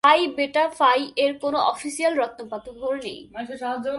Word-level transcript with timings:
পাই 0.03 0.21
Beta 0.37 0.63
Phi 0.79 1.01
এর 1.23 1.33
কোন 1.39 1.53
official 1.71 2.13
রত্নপাথর 2.21 2.73
নেই। 3.03 3.19